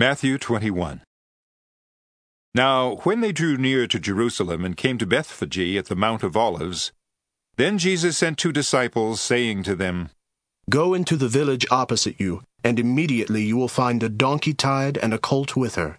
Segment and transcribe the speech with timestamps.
[0.00, 1.00] Matthew 21.
[2.54, 6.36] Now, when they drew near to Jerusalem and came to Bethphage at the Mount of
[6.36, 6.92] Olives,
[7.56, 10.10] then Jesus sent two disciples, saying to them,
[10.70, 15.12] Go into the village opposite you, and immediately you will find a donkey tied and
[15.12, 15.98] a colt with her.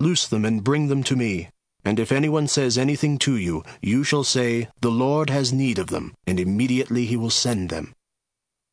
[0.00, 1.50] Loose them and bring them to me.
[1.84, 5.88] And if anyone says anything to you, you shall say, The Lord has need of
[5.88, 7.92] them, and immediately he will send them.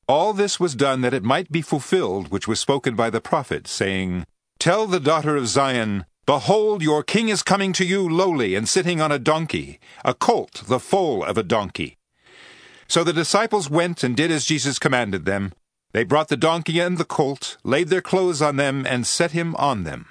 [0.07, 3.67] All this was done that it might be fulfilled which was spoken by the prophet,
[3.67, 4.23] saying,
[4.61, 9.01] Tell the daughter of Zion, Behold, your king is coming to you lowly and sitting
[9.01, 11.97] on a donkey, a colt, the foal of a donkey.
[12.87, 15.51] So the disciples went and did as Jesus commanded them.
[15.93, 19.55] They brought the donkey and the colt, laid their clothes on them, and set him
[19.55, 20.05] on them.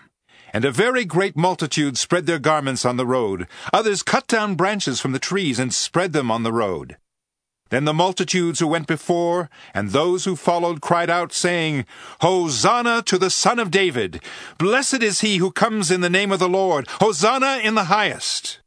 [0.52, 3.46] And a very great multitude spread their garments on the road.
[3.72, 6.96] Others cut down branches from the trees and spread them on the road.
[7.70, 11.86] Then the multitudes who went before and those who followed cried out, saying,
[12.20, 14.22] Hosanna to the Son of David!
[14.58, 16.86] Blessed is he who comes in the name of the Lord!
[17.00, 18.60] Hosanna in the highest!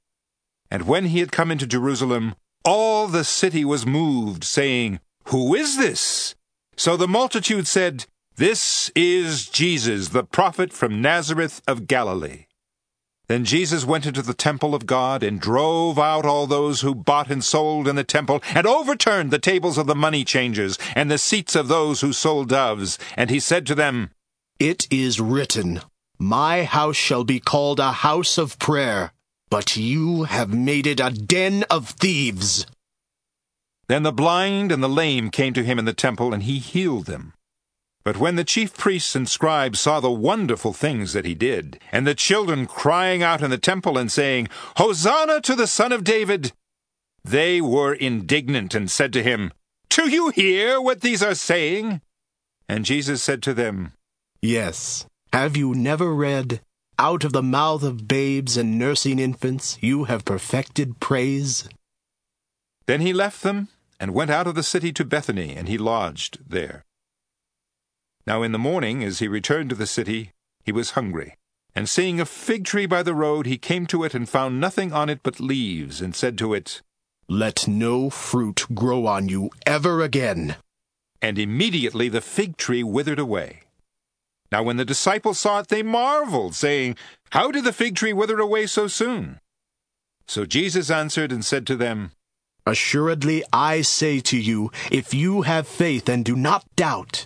[0.72, 5.78] And when he had come into Jerusalem, all the city was moved, saying, Who is
[5.78, 6.34] this?
[6.78, 8.06] So the multitude said,
[8.38, 12.46] This is Jesus, the prophet from Nazareth of Galilee.
[13.34, 17.32] Then Jesus went into the temple of God and drove out all those who bought
[17.32, 21.18] and sold in the temple, and overturned the tables of the money changers and the
[21.18, 23.00] seats of those who sold doves.
[23.18, 24.12] And he said to them,
[24.60, 25.82] It is written,
[26.20, 29.14] My house shall be called a house of prayer,
[29.50, 32.68] but you have made it a den of thieves.
[33.88, 37.08] Then the blind and the lame came to him in the temple, and he healed
[37.08, 37.34] them.
[38.04, 42.06] But when the chief priests and scribes saw the wonderful things that he did, and
[42.06, 46.52] the children crying out in the temple and saying, Hosanna to the Son of David,
[47.24, 49.54] they were indignant and said to him,
[49.90, 52.02] Do you hear what these are saying?
[52.68, 53.94] And Jesus said to them,
[54.42, 55.06] Yes.
[55.32, 56.60] Have you never read,
[57.00, 61.70] Out of the mouth of babes and nursing infants you have perfected praise?
[62.86, 66.40] Then he left them and went out of the city to Bethany, and he lodged
[66.46, 66.84] there.
[68.26, 70.32] Now in the morning, as he returned to the city,
[70.64, 71.36] he was hungry.
[71.76, 74.94] And seeing a fig tree by the road, he came to it and found nothing
[74.94, 76.82] on it but leaves, and said to it,
[77.28, 80.56] Let no fruit grow on you ever again.
[81.22, 83.62] And immediately the fig tree withered away.
[84.52, 86.96] Now when the disciples saw it, they marveled, saying,
[87.32, 89.40] How did the fig tree wither away so soon?
[90.28, 92.12] So Jesus answered and said to them,
[92.66, 97.26] Assuredly I say to you, if you have faith and do not doubt,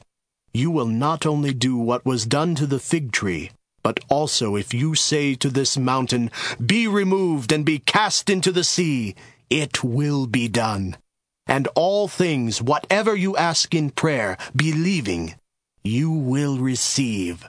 [0.58, 3.52] you will not only do what was done to the fig tree,
[3.84, 6.32] but also if you say to this mountain,
[6.64, 9.16] Be removed and be cast into the sea,
[9.50, 10.98] it will be done.
[11.46, 15.36] And all things, whatever you ask in prayer, believing,
[15.84, 17.48] you will receive.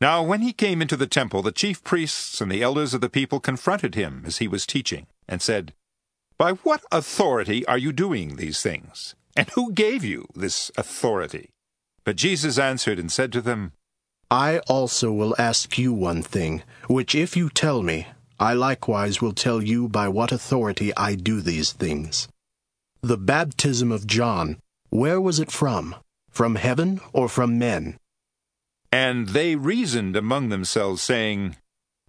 [0.00, 3.08] Now when he came into the temple, the chief priests and the elders of the
[3.08, 5.72] people confronted him as he was teaching, and said,
[6.36, 9.14] By what authority are you doing these things?
[9.36, 11.53] And who gave you this authority?
[12.04, 13.72] But Jesus answered and said to them,
[14.30, 19.32] I also will ask you one thing, which if you tell me, I likewise will
[19.32, 22.28] tell you by what authority I do these things.
[23.00, 24.58] The baptism of John,
[24.90, 25.94] where was it from?
[26.30, 27.98] From heaven or from men?
[28.90, 31.56] And they reasoned among themselves, saying,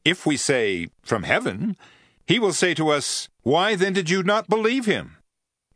[0.04, 1.78] If we say, From heaven,
[2.26, 5.15] he will say to us, Why then did you not believe him?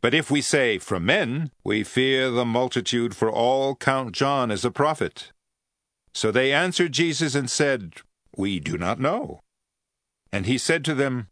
[0.00, 4.64] But if we say, From men, we fear the multitude, for all count John as
[4.64, 5.32] a prophet.
[6.14, 7.94] So they answered Jesus and said,
[8.36, 9.40] We do not know.
[10.32, 11.28] And he said to them,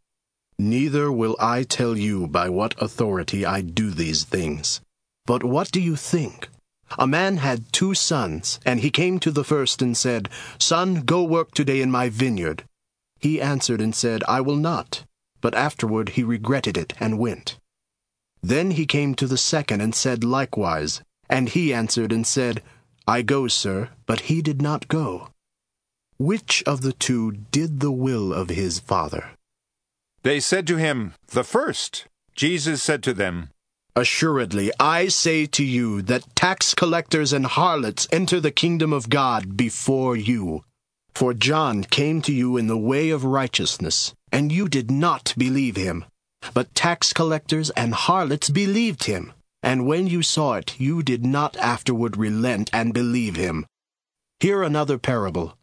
[0.59, 4.81] Neither will I tell you by what authority I do these things.
[5.25, 6.49] But what do you think?
[6.99, 11.23] A man had two sons, and he came to the first and said, Son, go
[11.23, 12.65] work today in my vineyard.
[13.21, 15.05] He answered and said, I will not.
[15.41, 17.59] But afterward he regretted it and went.
[18.43, 21.03] Then he came to the second and said likewise.
[21.29, 22.63] And he answered and said,
[23.07, 23.91] I go, sir.
[24.07, 25.29] But he did not go.
[26.19, 29.31] Which of the two did the will of his father?
[30.23, 32.07] They said to him, The first.
[32.35, 33.51] Jesus said to them,
[33.95, 39.57] Assuredly, I say to you that tax collectors and harlots enter the kingdom of God
[39.57, 40.65] before you.
[41.15, 45.77] For John came to you in the way of righteousness, and you did not believe
[45.77, 46.05] him.
[46.55, 49.33] But tax collectors and harlots believed him.
[49.63, 53.67] And when you saw it, you did not afterward relent and believe him.
[54.41, 55.57] Hear another parable.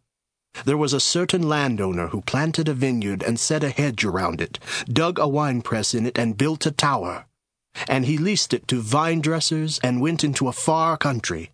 [0.64, 4.58] There was a certain landowner who planted a vineyard and set a hedge around it,
[4.86, 7.26] dug a winepress in it, and built a tower.
[7.88, 11.50] And he leased it to vine dressers and went into a far country.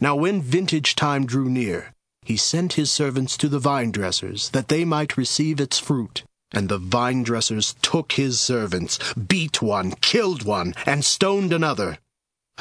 [0.00, 4.68] Now when vintage time drew near, he sent his servants to the vine dressers, that
[4.68, 6.24] they might receive its fruit.
[6.54, 11.98] And the vine dressers took his servants, beat one, killed one, and stoned another.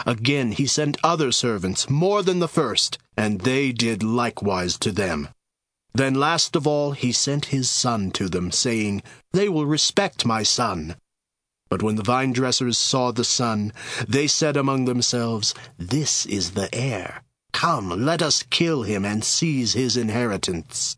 [0.05, 5.29] Again he sent other servants, more than the first, and they did likewise to them.
[5.93, 10.41] Then last of all he sent his son to them, saying, They will respect my
[10.41, 10.95] son.
[11.69, 13.71] But when the vine dressers saw the son,
[14.07, 17.23] they said among themselves, This is the heir.
[17.51, 20.97] Come, let us kill him and seize his inheritance.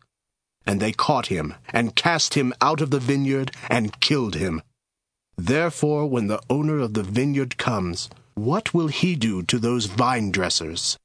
[0.65, 4.61] And they caught him, and cast him out of the vineyard, and killed him.
[5.37, 10.31] Therefore, when the owner of the vineyard comes, what will he do to those vine
[10.31, 10.97] dressers?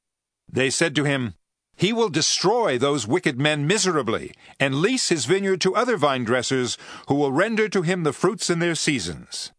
[0.51, 1.35] They said to him,
[1.77, 6.77] He will destroy those wicked men miserably, and lease his vineyard to other vine dressers,
[7.09, 9.53] who will render to him the fruits in their seasons.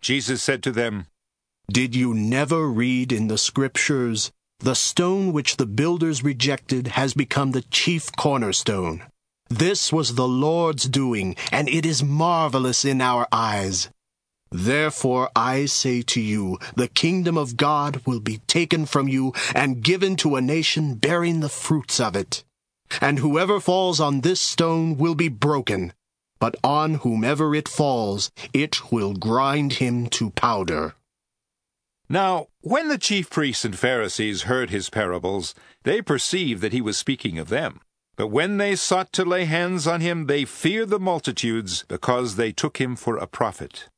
[0.00, 1.06] Jesus said to them,
[1.70, 4.30] Did you never read in the Scriptures,
[4.60, 9.02] The stone which the builders rejected has become the chief cornerstone?
[9.48, 13.90] This was the Lord's doing, and it is marvelous in our eyes.
[14.50, 19.82] Therefore I say to you, the kingdom of God will be taken from you and
[19.82, 22.44] given to a nation bearing the fruits of it.
[23.00, 25.92] And whoever falls on this stone will be broken,
[26.38, 30.94] but on whomever it falls, it will grind him to powder.
[32.08, 36.96] Now, when the chief priests and Pharisees heard his parables, they perceived that he was
[36.96, 37.80] speaking of them.
[38.16, 42.50] But when they sought to lay hands on him, they feared the multitudes, because they
[42.50, 43.88] took him for a prophet.